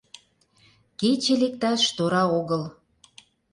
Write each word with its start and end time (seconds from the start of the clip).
Кече 0.99 1.33
лекташ 1.41 1.81
тора 1.95 2.23
огыл. 2.39 2.63